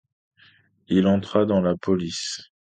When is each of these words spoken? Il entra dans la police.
Il 0.87 1.05
entra 1.05 1.45
dans 1.45 1.61
la 1.61 1.75
police. 1.77 2.49